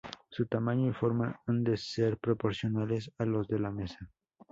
Su 0.29 0.47
tamaño 0.47 0.89
y 0.89 0.93
forma 0.93 1.39
han 1.45 1.63
de 1.63 1.77
ser 1.77 2.17
proporcionales 2.17 3.11
a 3.19 3.25
los 3.25 3.47
de 3.47 3.59
la 3.59 3.69
mesa. 3.69 4.09